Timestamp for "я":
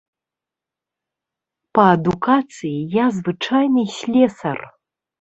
2.97-3.05